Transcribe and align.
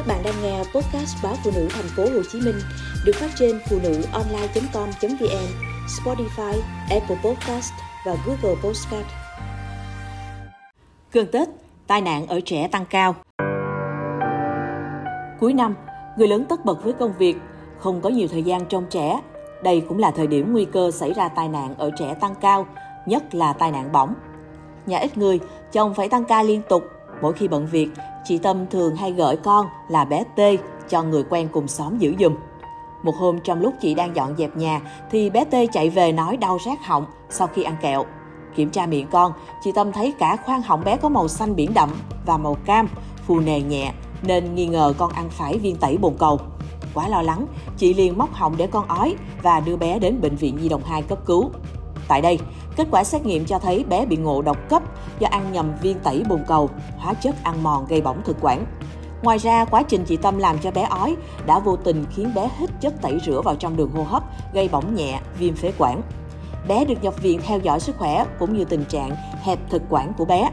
Các 0.00 0.06
bạn 0.06 0.22
đang 0.24 0.34
nghe 0.42 0.58
podcast 0.58 1.16
báo 1.22 1.34
phụ 1.44 1.50
nữ 1.54 1.68
thành 1.70 1.84
phố 1.96 2.02
Hồ 2.02 2.22
Chí 2.32 2.40
Minh 2.40 2.54
được 3.04 3.12
phát 3.14 3.30
trên 3.38 3.60
phụ 3.70 3.78
nữ 3.82 4.02
online.com.vn, 4.12 5.46
Spotify, 5.86 6.60
Apple 6.90 7.16
Podcast 7.24 7.72
và 8.06 8.16
Google 8.26 8.60
Podcast. 8.64 9.06
Gần 11.12 11.26
Tết, 11.32 11.48
tai 11.86 12.00
nạn 12.00 12.26
ở 12.26 12.40
trẻ 12.44 12.68
tăng 12.68 12.84
cao. 12.90 13.14
Cuối 15.40 15.52
năm, 15.52 15.74
người 16.18 16.28
lớn 16.28 16.44
tất 16.48 16.64
bật 16.64 16.84
với 16.84 16.92
công 16.92 17.12
việc, 17.18 17.36
không 17.78 18.00
có 18.00 18.08
nhiều 18.08 18.28
thời 18.28 18.42
gian 18.42 18.66
trông 18.66 18.86
trẻ. 18.90 19.20
Đây 19.62 19.82
cũng 19.88 19.98
là 19.98 20.10
thời 20.10 20.26
điểm 20.26 20.52
nguy 20.52 20.64
cơ 20.64 20.90
xảy 20.90 21.12
ra 21.12 21.28
tai 21.28 21.48
nạn 21.48 21.74
ở 21.78 21.90
trẻ 21.98 22.14
tăng 22.20 22.34
cao, 22.40 22.66
nhất 23.06 23.34
là 23.34 23.52
tai 23.52 23.72
nạn 23.72 23.92
bỏng. 23.92 24.14
Nhà 24.86 24.98
ít 24.98 25.18
người, 25.18 25.40
chồng 25.72 25.94
phải 25.94 26.08
tăng 26.08 26.24
ca 26.24 26.42
liên 26.42 26.62
tục. 26.68 26.84
Mỗi 27.22 27.32
khi 27.32 27.48
bận 27.48 27.66
việc, 27.66 27.88
chị 28.24 28.38
Tâm 28.38 28.66
thường 28.66 28.96
hay 28.96 29.12
gửi 29.12 29.36
con 29.36 29.66
là 29.88 30.04
bé 30.04 30.24
T 30.36 30.40
cho 30.88 31.02
người 31.02 31.24
quen 31.30 31.48
cùng 31.52 31.68
xóm 31.68 31.98
giữ 31.98 32.14
giùm. 32.20 32.34
Một 33.02 33.14
hôm 33.16 33.40
trong 33.44 33.60
lúc 33.60 33.74
chị 33.80 33.94
đang 33.94 34.16
dọn 34.16 34.34
dẹp 34.38 34.56
nhà 34.56 34.80
thì 35.10 35.30
bé 35.30 35.44
T 35.44 35.54
chạy 35.72 35.90
về 35.90 36.12
nói 36.12 36.36
đau 36.36 36.58
rát 36.66 36.78
họng 36.84 37.06
sau 37.30 37.46
khi 37.46 37.62
ăn 37.62 37.76
kẹo. 37.82 38.04
Kiểm 38.54 38.70
tra 38.70 38.86
miệng 38.86 39.06
con, 39.10 39.32
chị 39.64 39.72
Tâm 39.72 39.92
thấy 39.92 40.14
cả 40.18 40.36
khoang 40.44 40.62
họng 40.62 40.84
bé 40.84 40.96
có 40.96 41.08
màu 41.08 41.28
xanh 41.28 41.56
biển 41.56 41.74
đậm 41.74 41.90
và 42.26 42.36
màu 42.36 42.54
cam, 42.54 42.88
phù 43.26 43.40
nề 43.40 43.60
nhẹ 43.60 43.92
nên 44.22 44.54
nghi 44.54 44.66
ngờ 44.66 44.94
con 44.98 45.12
ăn 45.12 45.28
phải 45.30 45.58
viên 45.58 45.76
tẩy 45.76 45.98
bồn 45.98 46.14
cầu. 46.18 46.38
Quá 46.94 47.08
lo 47.08 47.22
lắng, 47.22 47.46
chị 47.76 47.94
liền 47.94 48.18
móc 48.18 48.32
họng 48.32 48.56
để 48.56 48.66
con 48.66 48.88
ói 48.88 49.14
và 49.42 49.60
đưa 49.60 49.76
bé 49.76 49.98
đến 49.98 50.20
bệnh 50.20 50.36
viện 50.36 50.58
Nhi 50.60 50.68
đồng 50.68 50.82
2 50.84 51.02
cấp 51.02 51.18
cứu. 51.26 51.50
Tại 52.10 52.20
đây, 52.20 52.38
kết 52.76 52.88
quả 52.90 53.04
xét 53.04 53.26
nghiệm 53.26 53.44
cho 53.44 53.58
thấy 53.58 53.84
bé 53.84 54.06
bị 54.06 54.16
ngộ 54.16 54.42
độc 54.42 54.68
cấp 54.68 54.82
do 55.18 55.28
ăn 55.30 55.52
nhầm 55.52 55.72
viên 55.82 55.98
tẩy 55.98 56.22
bồn 56.28 56.44
cầu, 56.46 56.70
hóa 56.98 57.14
chất 57.14 57.36
ăn 57.42 57.62
mòn 57.62 57.86
gây 57.86 58.00
bỏng 58.00 58.22
thực 58.24 58.36
quản. 58.40 58.64
Ngoài 59.22 59.38
ra, 59.38 59.64
quá 59.64 59.82
trình 59.82 60.04
chị 60.04 60.16
Tâm 60.16 60.38
làm 60.38 60.58
cho 60.58 60.70
bé 60.70 60.82
ói 60.82 61.16
đã 61.46 61.58
vô 61.58 61.76
tình 61.76 62.04
khiến 62.10 62.34
bé 62.34 62.50
hít 62.58 62.70
chất 62.80 63.02
tẩy 63.02 63.18
rửa 63.26 63.40
vào 63.44 63.56
trong 63.56 63.76
đường 63.76 63.90
hô 63.90 64.02
hấp, 64.02 64.22
gây 64.54 64.68
bỏng 64.68 64.94
nhẹ, 64.94 65.20
viêm 65.38 65.54
phế 65.54 65.72
quản. 65.78 66.02
Bé 66.68 66.84
được 66.84 67.02
nhập 67.02 67.22
viện 67.22 67.40
theo 67.46 67.58
dõi 67.58 67.80
sức 67.80 67.96
khỏe 67.98 68.24
cũng 68.38 68.58
như 68.58 68.64
tình 68.64 68.84
trạng 68.84 69.10
hẹp 69.42 69.58
thực 69.70 69.82
quản 69.88 70.12
của 70.18 70.24
bé. 70.24 70.50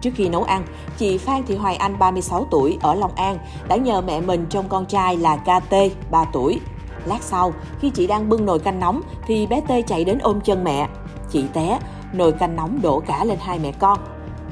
Trước 0.00 0.10
khi 0.14 0.28
nấu 0.28 0.42
ăn, 0.42 0.66
chị 0.98 1.18
Phan 1.18 1.42
Thị 1.46 1.56
Hoài 1.56 1.76
Anh 1.76 1.98
36 1.98 2.46
tuổi 2.50 2.78
ở 2.82 2.94
Long 2.94 3.14
An 3.14 3.38
đã 3.68 3.76
nhờ 3.76 4.00
mẹ 4.00 4.20
mình 4.20 4.46
trông 4.50 4.68
con 4.68 4.86
trai 4.86 5.16
là 5.16 5.36
KT 5.36 5.74
3 6.10 6.24
tuổi. 6.32 6.60
Lát 7.06 7.22
sau, 7.22 7.52
khi 7.80 7.90
chị 7.90 8.06
đang 8.06 8.28
bưng 8.28 8.46
nồi 8.46 8.58
canh 8.58 8.80
nóng 8.80 9.00
thì 9.26 9.46
bé 9.46 9.60
T 9.60 9.70
chạy 9.86 10.04
đến 10.04 10.18
ôm 10.18 10.40
chân 10.40 10.64
mẹ. 10.64 10.88
Chị 11.30 11.44
té, 11.52 11.78
nồi 12.12 12.32
canh 12.32 12.56
nóng 12.56 12.82
đổ 12.82 13.02
cả 13.06 13.24
lên 13.24 13.38
hai 13.40 13.58
mẹ 13.58 13.72
con. 13.72 13.98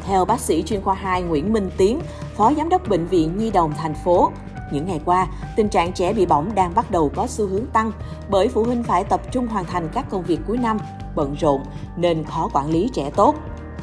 Theo 0.06 0.24
bác 0.24 0.40
sĩ 0.40 0.62
chuyên 0.62 0.82
khoa 0.82 0.94
2 0.94 1.22
Nguyễn 1.22 1.52
Minh 1.52 1.70
Tiến, 1.76 2.00
Phó 2.36 2.52
Giám 2.56 2.68
đốc 2.68 2.88
Bệnh 2.88 3.06
viện 3.06 3.38
Nhi 3.38 3.50
đồng 3.50 3.72
thành 3.78 3.94
phố, 3.94 4.30
những 4.72 4.86
ngày 4.86 5.00
qua, 5.04 5.26
tình 5.56 5.68
trạng 5.68 5.92
trẻ 5.92 6.12
bị 6.12 6.26
bỏng 6.26 6.54
đang 6.54 6.74
bắt 6.74 6.90
đầu 6.90 7.10
có 7.16 7.26
xu 7.26 7.46
hướng 7.46 7.66
tăng 7.66 7.92
bởi 8.30 8.48
phụ 8.48 8.64
huynh 8.64 8.82
phải 8.82 9.04
tập 9.04 9.20
trung 9.32 9.46
hoàn 9.46 9.64
thành 9.64 9.88
các 9.92 10.10
công 10.10 10.22
việc 10.22 10.40
cuối 10.46 10.58
năm, 10.58 10.78
bận 11.14 11.36
rộn 11.40 11.62
nên 11.96 12.24
khó 12.24 12.48
quản 12.52 12.70
lý 12.70 12.90
trẻ 12.92 13.10
tốt. 13.16 13.34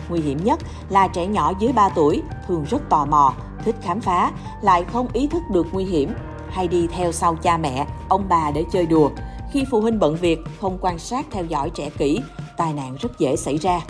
Nguy 0.10 0.20
hiểm 0.20 0.44
nhất 0.44 0.60
là 0.90 1.08
trẻ 1.08 1.26
nhỏ 1.26 1.54
dưới 1.60 1.74
3 1.74 1.90
tuổi 1.90 2.22
thường 2.48 2.66
rất 2.70 2.90
tò 2.90 3.06
mò, 3.06 3.34
thích 3.66 3.76
khám 3.82 4.02
phá, 4.02 4.32
lại 4.62 4.86
không 4.94 5.08
ý 5.14 5.28
thức 5.28 5.42
được 5.52 5.68
nguy 5.72 5.84
hiểm, 5.84 6.14
hay 6.52 6.68
đi 6.68 6.88
theo 6.88 7.12
sau 7.12 7.36
cha 7.36 7.58
mẹ, 7.58 7.88
ông 8.10 8.26
bà 8.30 8.52
để 8.52 8.66
chơi 8.72 8.86
đùa. 8.86 9.10
Khi 9.52 9.66
phụ 9.72 9.82
huynh 9.82 10.00
bận 10.00 10.16
việc, 10.16 10.40
không 10.62 10.78
quan 10.82 11.00
sát 11.00 11.26
theo 11.32 11.46
dõi 11.46 11.70
trẻ 11.70 11.90
kỹ, 11.98 12.22
tai 12.58 12.74
nạn 12.74 12.96
rất 13.00 13.20
dễ 13.20 13.36
xảy 13.36 13.58
ra. 13.58 13.82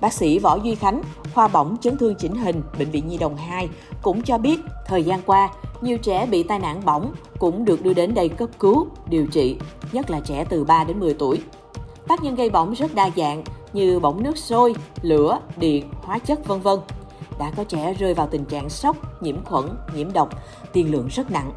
Bác 0.00 0.12
sĩ 0.12 0.38
Võ 0.38 0.58
Duy 0.64 0.74
Khánh, 0.74 1.02
khoa 1.34 1.48
bỏng 1.48 1.76
chấn 1.80 1.98
thương 1.98 2.14
chỉnh 2.14 2.34
hình, 2.34 2.62
Bệnh 2.78 2.90
viện 2.90 3.08
Nhi 3.08 3.18
đồng 3.18 3.36
2 3.36 3.68
cũng 4.02 4.22
cho 4.22 4.38
biết 4.38 4.60
thời 4.86 5.02
gian 5.02 5.20
qua, 5.26 5.50
nhiều 5.80 5.98
trẻ 5.98 6.26
bị 6.26 6.42
tai 6.42 6.58
nạn 6.58 6.80
bỏng 6.84 7.14
cũng 7.38 7.64
được 7.64 7.82
đưa 7.82 7.94
đến 7.94 8.14
đây 8.14 8.28
cấp 8.28 8.48
cứu, 8.58 8.86
điều 9.08 9.26
trị, 9.26 9.56
nhất 9.92 10.10
là 10.10 10.20
trẻ 10.20 10.44
từ 10.48 10.64
3 10.64 10.84
đến 10.84 11.00
10 11.00 11.14
tuổi. 11.14 11.42
Tác 12.08 12.22
nhân 12.22 12.34
gây 12.34 12.50
bỏng 12.50 12.72
rất 12.72 12.94
đa 12.94 13.10
dạng 13.16 13.44
như 13.72 14.00
bỏng 14.00 14.22
nước 14.22 14.38
sôi, 14.38 14.74
lửa, 15.02 15.40
điện, 15.56 15.90
hóa 16.02 16.18
chất 16.18 16.46
vân 16.46 16.60
vân. 16.60 16.78
Đã 17.38 17.52
có 17.56 17.64
trẻ 17.64 17.94
rơi 17.94 18.14
vào 18.14 18.28
tình 18.30 18.44
trạng 18.44 18.70
sốc, 18.70 19.22
nhiễm 19.22 19.44
khuẩn, 19.44 19.64
nhiễm 19.94 20.12
độc, 20.12 20.28
tiền 20.72 20.92
lượng 20.92 21.08
rất 21.08 21.30
nặng. 21.30 21.52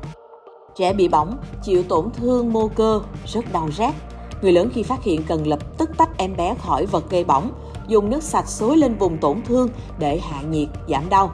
Trẻ 0.78 0.94
bị 0.94 1.08
bỏng, 1.08 1.38
chịu 1.64 1.84
tổn 1.84 2.10
thương 2.12 2.54
mô 2.54 2.68
cơ, 2.68 3.02
rất 3.26 3.52
đau 3.54 3.70
rát. 3.78 3.94
Người 4.42 4.52
lớn 4.52 4.70
khi 4.74 4.84
phát 4.84 5.04
hiện 5.04 5.24
cần 5.28 5.48
lập 5.48 5.78
tức 5.78 5.90
tách 5.98 6.18
em 6.18 6.36
bé 6.38 6.56
khỏi 6.60 6.86
vật 6.86 7.10
gây 7.10 7.24
bỏng, 7.24 7.52
dùng 7.88 8.10
nước 8.10 8.24
sạch 8.24 8.48
xối 8.48 8.78
lên 8.78 8.96
vùng 8.96 9.18
tổn 9.18 9.42
thương 9.42 9.70
để 10.00 10.20
hạ 10.20 10.42
nhiệt, 10.42 10.68
giảm 10.90 11.10
đau. 11.10 11.32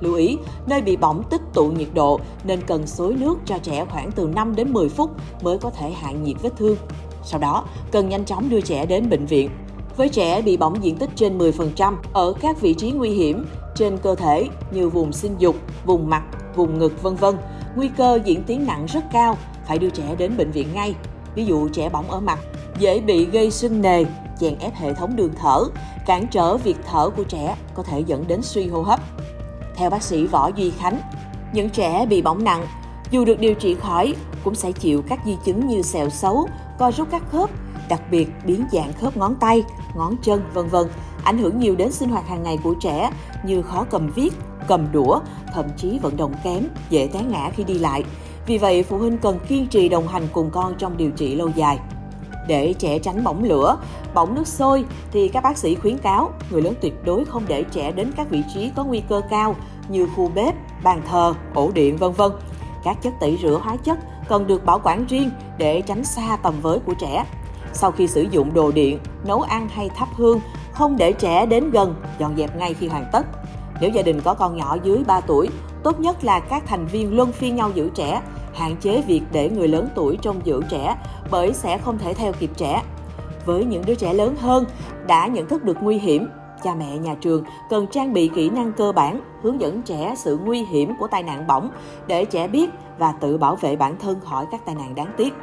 Lưu 0.00 0.14
ý, 0.14 0.38
nơi 0.66 0.82
bị 0.82 0.96
bỏng 0.96 1.22
tích 1.30 1.40
tụ 1.54 1.68
nhiệt 1.68 1.88
độ 1.94 2.20
nên 2.44 2.60
cần 2.66 2.86
xối 2.86 3.14
nước 3.14 3.38
cho 3.44 3.58
trẻ 3.58 3.84
khoảng 3.90 4.10
từ 4.12 4.26
5 4.26 4.56
đến 4.56 4.72
10 4.72 4.88
phút 4.88 5.10
mới 5.42 5.58
có 5.58 5.70
thể 5.70 5.90
hạ 5.90 6.12
nhiệt 6.12 6.36
vết 6.42 6.50
thương. 6.56 6.76
Sau 7.24 7.40
đó, 7.40 7.64
cần 7.90 8.08
nhanh 8.08 8.24
chóng 8.24 8.48
đưa 8.48 8.60
trẻ 8.60 8.86
đến 8.86 9.08
bệnh 9.10 9.26
viện. 9.26 9.50
Với 9.96 10.08
trẻ 10.08 10.42
bị 10.42 10.56
bỏng 10.56 10.84
diện 10.84 10.96
tích 10.96 11.10
trên 11.14 11.38
10% 11.38 11.94
ở 12.12 12.32
các 12.40 12.60
vị 12.60 12.74
trí 12.74 12.90
nguy 12.90 13.10
hiểm 13.10 13.46
trên 13.74 13.98
cơ 13.98 14.14
thể 14.14 14.48
như 14.70 14.88
vùng 14.88 15.12
sinh 15.12 15.34
dục, 15.38 15.56
vùng 15.84 16.10
mặt, 16.10 16.22
vùng 16.56 16.78
ngực 16.78 17.02
vân 17.02 17.14
vân, 17.14 17.36
nguy 17.78 17.88
cơ 17.88 18.20
diễn 18.24 18.42
tiến 18.44 18.66
nặng 18.66 18.86
rất 18.86 19.04
cao, 19.12 19.38
phải 19.66 19.78
đưa 19.78 19.90
trẻ 19.90 20.14
đến 20.18 20.36
bệnh 20.36 20.50
viện 20.50 20.68
ngay. 20.74 20.94
Ví 21.34 21.44
dụ 21.44 21.68
trẻ 21.68 21.88
bỏng 21.88 22.10
ở 22.10 22.20
mặt, 22.20 22.38
dễ 22.78 23.00
bị 23.00 23.24
gây 23.24 23.50
sưng 23.50 23.82
nề, 23.82 24.04
chèn 24.40 24.58
ép 24.58 24.74
hệ 24.74 24.94
thống 24.94 25.16
đường 25.16 25.32
thở, 25.40 25.64
cản 26.06 26.26
trở 26.26 26.56
việc 26.56 26.76
thở 26.90 27.10
của 27.10 27.24
trẻ 27.24 27.56
có 27.74 27.82
thể 27.82 28.00
dẫn 28.06 28.24
đến 28.28 28.42
suy 28.42 28.68
hô 28.68 28.82
hấp. 28.82 29.00
Theo 29.76 29.90
bác 29.90 30.02
sĩ 30.02 30.26
Võ 30.26 30.50
Duy 30.56 30.70
Khánh, 30.70 31.00
những 31.52 31.70
trẻ 31.70 32.06
bị 32.06 32.22
bỏng 32.22 32.44
nặng 32.44 32.66
dù 33.10 33.24
được 33.24 33.40
điều 33.40 33.54
trị 33.54 33.74
khỏi 33.74 34.14
cũng 34.44 34.54
sẽ 34.54 34.72
chịu 34.72 35.02
các 35.08 35.20
di 35.26 35.36
chứng 35.44 35.66
như 35.66 35.82
sẹo 35.82 36.10
xấu, 36.10 36.48
co 36.78 36.90
rút 36.90 37.08
các 37.10 37.22
khớp, 37.32 37.50
đặc 37.88 38.02
biệt 38.10 38.28
biến 38.44 38.64
dạng 38.72 38.92
khớp 38.92 39.16
ngón 39.16 39.34
tay, 39.34 39.64
ngón 39.96 40.16
chân 40.22 40.42
vân 40.54 40.68
vân, 40.68 40.88
ảnh 41.24 41.38
hưởng 41.38 41.60
nhiều 41.60 41.76
đến 41.76 41.92
sinh 41.92 42.08
hoạt 42.08 42.28
hàng 42.28 42.42
ngày 42.42 42.58
của 42.64 42.74
trẻ 42.80 43.10
như 43.44 43.62
khó 43.62 43.86
cầm 43.90 44.10
viết, 44.14 44.34
cầm 44.68 44.86
đũa, 44.92 45.20
thậm 45.54 45.66
chí 45.76 45.98
vận 45.98 46.16
động 46.16 46.32
kém, 46.44 46.62
dễ 46.90 47.08
té 47.12 47.22
ngã 47.22 47.50
khi 47.56 47.64
đi 47.64 47.74
lại. 47.74 48.04
Vì 48.46 48.58
vậy, 48.58 48.82
phụ 48.82 48.98
huynh 48.98 49.18
cần 49.18 49.38
kiên 49.48 49.66
trì 49.66 49.88
đồng 49.88 50.08
hành 50.08 50.28
cùng 50.32 50.50
con 50.50 50.74
trong 50.78 50.96
điều 50.96 51.10
trị 51.10 51.34
lâu 51.34 51.48
dài. 51.54 51.78
Để 52.48 52.74
trẻ 52.78 52.98
tránh 52.98 53.24
bỏng 53.24 53.44
lửa, 53.44 53.76
bỏng 54.14 54.34
nước 54.34 54.46
sôi 54.46 54.84
thì 55.12 55.28
các 55.28 55.42
bác 55.42 55.58
sĩ 55.58 55.74
khuyến 55.74 55.98
cáo 55.98 56.30
người 56.50 56.62
lớn 56.62 56.74
tuyệt 56.80 57.04
đối 57.04 57.24
không 57.24 57.42
để 57.48 57.64
trẻ 57.70 57.92
đến 57.92 58.12
các 58.16 58.30
vị 58.30 58.42
trí 58.54 58.70
có 58.76 58.84
nguy 58.84 59.02
cơ 59.08 59.20
cao 59.30 59.56
như 59.88 60.06
khu 60.16 60.30
bếp, 60.34 60.54
bàn 60.82 61.02
thờ, 61.08 61.34
ổ 61.54 61.70
điện 61.74 61.96
vân 61.96 62.12
vân. 62.12 62.32
Các 62.84 63.02
chất 63.02 63.12
tẩy 63.20 63.38
rửa 63.42 63.60
hóa 63.62 63.76
chất 63.76 63.98
cần 64.28 64.46
được 64.46 64.64
bảo 64.64 64.80
quản 64.84 65.06
riêng 65.06 65.30
để 65.58 65.80
tránh 65.80 66.04
xa 66.04 66.36
tầm 66.42 66.54
với 66.62 66.78
của 66.78 66.94
trẻ. 67.00 67.24
Sau 67.72 67.90
khi 67.90 68.06
sử 68.06 68.26
dụng 68.30 68.54
đồ 68.54 68.70
điện, 68.72 68.98
nấu 69.24 69.40
ăn 69.40 69.68
hay 69.68 69.90
thắp 69.96 70.08
hương, 70.16 70.40
không 70.72 70.96
để 70.96 71.12
trẻ 71.12 71.46
đến 71.46 71.70
gần, 71.70 71.94
dọn 72.18 72.36
dẹp 72.36 72.56
ngay 72.56 72.74
khi 72.74 72.88
hoàn 72.88 73.04
tất. 73.12 73.26
Nếu 73.80 73.90
gia 73.90 74.02
đình 74.02 74.20
có 74.20 74.34
con 74.34 74.56
nhỏ 74.56 74.76
dưới 74.82 75.04
3 75.06 75.20
tuổi, 75.20 75.48
tốt 75.82 76.00
nhất 76.00 76.24
là 76.24 76.40
các 76.40 76.62
thành 76.66 76.86
viên 76.86 77.16
luân 77.16 77.32
phiên 77.32 77.56
nhau 77.56 77.70
giữ 77.74 77.90
trẻ, 77.94 78.22
hạn 78.54 78.76
chế 78.80 79.02
việc 79.02 79.22
để 79.32 79.50
người 79.50 79.68
lớn 79.68 79.88
tuổi 79.94 80.18
trông 80.22 80.40
giữ 80.44 80.62
trẻ 80.70 80.96
bởi 81.30 81.52
sẽ 81.52 81.78
không 81.78 81.98
thể 81.98 82.14
theo 82.14 82.32
kịp 82.32 82.50
trẻ. 82.56 82.82
Với 83.46 83.64
những 83.64 83.84
đứa 83.86 83.94
trẻ 83.94 84.14
lớn 84.14 84.36
hơn 84.36 84.64
đã 85.06 85.26
nhận 85.26 85.48
thức 85.48 85.64
được 85.64 85.76
nguy 85.80 85.98
hiểm, 85.98 86.28
cha 86.62 86.74
mẹ 86.74 86.98
nhà 86.98 87.14
trường 87.20 87.44
cần 87.70 87.86
trang 87.86 88.12
bị 88.12 88.30
kỹ 88.34 88.50
năng 88.50 88.72
cơ 88.72 88.92
bản 88.92 89.20
hướng 89.42 89.60
dẫn 89.60 89.82
trẻ 89.82 90.14
sự 90.16 90.38
nguy 90.44 90.64
hiểm 90.64 90.92
của 90.98 91.06
tai 91.06 91.22
nạn 91.22 91.46
bỏng 91.46 91.70
để 92.06 92.24
trẻ 92.24 92.48
biết 92.48 92.70
và 92.98 93.12
tự 93.12 93.38
bảo 93.38 93.56
vệ 93.56 93.76
bản 93.76 93.96
thân 93.98 94.20
khỏi 94.20 94.46
các 94.50 94.66
tai 94.66 94.74
nạn 94.74 94.94
đáng 94.94 95.12
tiếc. 95.16 95.34